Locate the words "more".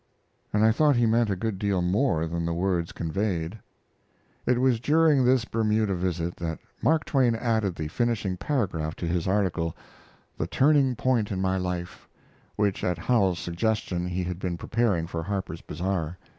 1.83-2.25